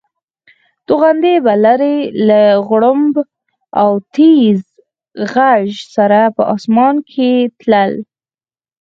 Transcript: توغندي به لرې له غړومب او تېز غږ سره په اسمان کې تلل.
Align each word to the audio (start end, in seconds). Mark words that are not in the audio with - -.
توغندي 0.87 1.35
به 1.45 1.53
لرې 1.65 1.97
له 2.27 2.41
غړومب 2.67 3.15
او 3.81 3.91
تېز 4.15 4.59
غږ 5.33 5.65
سره 5.95 6.19
په 6.35 6.41
اسمان 6.55 6.95
کې 7.11 7.29
تلل. 7.59 7.93